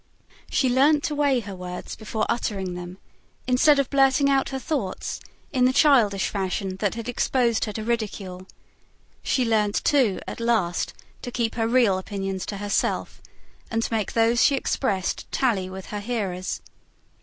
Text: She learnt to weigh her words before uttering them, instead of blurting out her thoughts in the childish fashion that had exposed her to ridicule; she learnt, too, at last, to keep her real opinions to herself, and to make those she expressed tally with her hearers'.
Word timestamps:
She 0.49 0.67
learnt 0.67 1.03
to 1.03 1.13
weigh 1.13 1.41
her 1.41 1.55
words 1.55 1.95
before 1.95 2.25
uttering 2.27 2.73
them, 2.73 2.97
instead 3.45 3.77
of 3.77 3.87
blurting 3.91 4.31
out 4.31 4.49
her 4.49 4.57
thoughts 4.57 5.19
in 5.53 5.65
the 5.65 5.71
childish 5.71 6.27
fashion 6.29 6.77
that 6.77 6.95
had 6.95 7.07
exposed 7.07 7.65
her 7.65 7.73
to 7.73 7.83
ridicule; 7.83 8.47
she 9.21 9.45
learnt, 9.45 9.83
too, 9.83 10.19
at 10.27 10.39
last, 10.39 10.95
to 11.21 11.29
keep 11.29 11.53
her 11.53 11.67
real 11.67 11.99
opinions 11.99 12.47
to 12.47 12.57
herself, 12.57 13.21
and 13.69 13.83
to 13.83 13.93
make 13.93 14.13
those 14.13 14.43
she 14.43 14.55
expressed 14.55 15.31
tally 15.31 15.69
with 15.69 15.85
her 15.93 15.99
hearers'. 15.99 16.63